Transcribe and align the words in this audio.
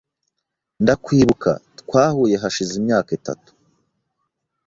Ndakwibuka 0.83 1.51
.Twahuye 1.79 2.35
hashize 2.43 2.73
imyaka 2.81 3.09
itatu. 3.19 3.49